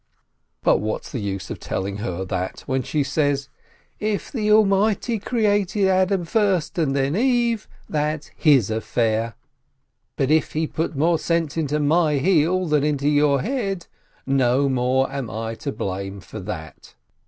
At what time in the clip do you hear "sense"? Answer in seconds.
11.39-11.57